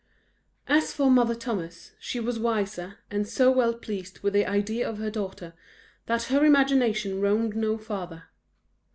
[0.67, 4.97] As for Mother Thomas, she was wiser, and so well pleased with the idea of
[4.97, 5.53] her daughter,
[6.07, 8.23] that her imagination roamed no farther.